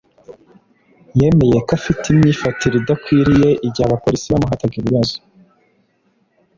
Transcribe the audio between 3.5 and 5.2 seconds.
igihe abapolisi bamuhataga ibibazo